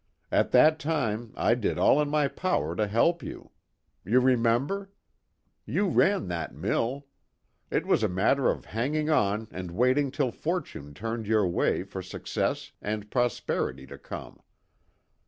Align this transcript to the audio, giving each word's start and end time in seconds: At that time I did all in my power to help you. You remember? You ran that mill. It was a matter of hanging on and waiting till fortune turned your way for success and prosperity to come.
At 0.31 0.49
that 0.49 0.79
time 0.79 1.31
I 1.35 1.53
did 1.53 1.77
all 1.77 2.01
in 2.01 2.09
my 2.09 2.27
power 2.27 2.75
to 2.75 2.87
help 2.87 3.21
you. 3.21 3.51
You 4.03 4.19
remember? 4.19 4.89
You 5.63 5.89
ran 5.89 6.27
that 6.27 6.55
mill. 6.55 7.05
It 7.69 7.85
was 7.85 8.01
a 8.01 8.09
matter 8.09 8.49
of 8.49 8.65
hanging 8.65 9.11
on 9.11 9.47
and 9.51 9.69
waiting 9.69 10.09
till 10.09 10.31
fortune 10.31 10.95
turned 10.95 11.27
your 11.27 11.47
way 11.47 11.83
for 11.83 12.01
success 12.01 12.71
and 12.81 13.11
prosperity 13.11 13.85
to 13.85 13.99
come. 13.99 14.41